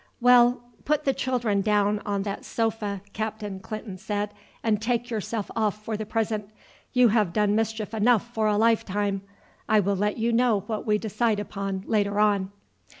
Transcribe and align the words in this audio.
"Well, 0.19 0.63
put 0.83 1.03
the 1.05 1.13
children 1.13 1.61
down 1.61 1.99
on 2.07 2.23
that 2.23 2.43
sofa," 2.43 3.01
Captain 3.13 3.59
Clinton 3.59 3.99
said, 3.99 4.33
"and 4.63 4.81
take 4.81 5.11
yourself 5.11 5.51
off 5.55 5.83
for 5.85 5.95
the 5.95 6.07
present; 6.07 6.49
you 6.91 7.09
have 7.09 7.31
done 7.33 7.53
mischief 7.55 7.93
enough 7.93 8.33
for 8.33 8.47
a 8.47 8.57
lifetime. 8.57 9.21
I 9.69 9.79
will 9.79 9.95
let 9.95 10.17
you 10.17 10.33
know 10.33 10.61
what 10.61 10.87
we 10.87 10.97
decide 10.97 11.39
upon 11.39 11.83
later 11.85 12.19
on." 12.19 12.51